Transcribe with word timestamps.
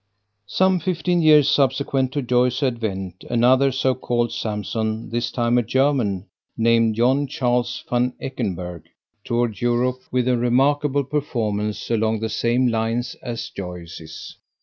Some 0.47 0.79
fifteen 0.79 1.21
years 1.21 1.47
subsequent 1.47 2.11
to 2.13 2.23
Joyce's 2.23 2.63
advent, 2.63 3.23
another 3.29 3.71
so 3.71 3.93
called 3.93 4.31
Samson, 4.31 5.11
this 5.11 5.29
time 5.29 5.59
a 5.59 5.61
German 5.61 6.25
named 6.57 6.95
John 6.95 7.27
Charles 7.27 7.83
Van 7.87 8.13
Eckenberg, 8.19 8.85
toured 9.23 9.61
Europe 9.61 10.01
with 10.11 10.27
a 10.27 10.37
remarkable 10.39 11.03
performance 11.03 11.91
along 11.91 12.19
the 12.19 12.29
same 12.29 12.65
lines 12.65 13.15
as 13.21 13.51
Joyce's. 13.51 14.37